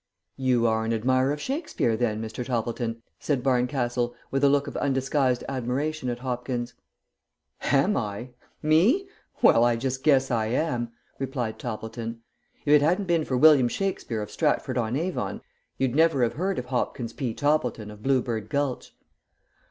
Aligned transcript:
"You 0.37 0.65
are 0.65 0.83
an 0.83 0.93
admirer 0.93 1.31
of 1.31 1.39
Shakespeare, 1.39 1.95
then, 1.95 2.19
Mr. 2.23 2.43
Toppleton?" 2.43 3.03
said 3.19 3.43
Barncastle 3.43 4.15
with 4.31 4.43
a 4.43 4.49
look 4.49 4.65
of 4.65 4.75
undisguised 4.77 5.43
admiration 5.47 6.09
at 6.09 6.17
Hopkins. 6.17 6.73
"Am 7.61 7.95
I? 7.95 8.31
Me? 8.63 9.07
Well, 9.43 9.63
I 9.63 9.75
just 9.75 10.01
guess 10.03 10.31
I 10.31 10.47
am," 10.47 10.91
replied 11.19 11.59
Toppleton. 11.59 12.23
"If 12.65 12.73
it 12.73 12.81
hadn't 12.81 13.05
been 13.09 13.25
for 13.25 13.37
William 13.37 13.67
Shakespeare 13.67 14.23
of 14.23 14.31
Stratford 14.31 14.75
on 14.75 14.95
Avon, 14.95 15.41
you'd 15.77 15.93
never 15.93 16.23
have 16.23 16.33
heard 16.33 16.57
of 16.57 16.65
Hopkins 16.65 17.13
P. 17.13 17.35
Toppleton, 17.35 17.91
of 17.91 18.01
Blue 18.01 18.23
bird 18.23 18.49
Gulch." 18.49 18.95